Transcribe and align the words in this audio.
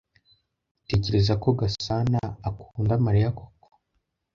Utekereza 0.83 1.33
ko 1.43 1.47
Gasanaakunda 1.59 2.93
Mariya 3.05 3.29
koko? 3.37 3.67